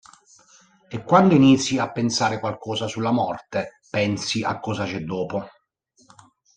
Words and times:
E 0.89 1.03
quando 1.03 1.35
inizi 1.35 1.77
a 1.77 1.91
pensare 1.91 2.39
qualcosa 2.39 2.87
sulla 2.87 3.11
morte, 3.11 3.81
pensi 3.87 4.41
a 4.43 4.59
cosa 4.59 4.85
c'è 4.85 5.01
dopo. 5.03 5.47